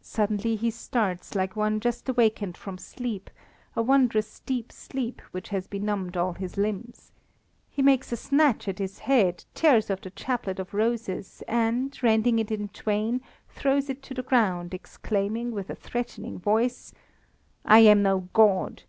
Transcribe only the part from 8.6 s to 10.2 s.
at his head, tears off the